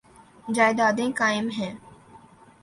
جائیدادیں 0.55 1.11
قائم 1.15 1.49
ہیں۔ 1.49 1.73